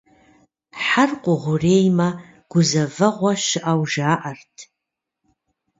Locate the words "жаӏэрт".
3.91-4.55